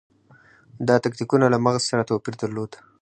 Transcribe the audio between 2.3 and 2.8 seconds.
درلود.